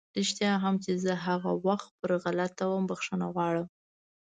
[0.19, 3.67] رښتيا هم چې زه هغه وخت پر غلطه وم، بښنه غواړم!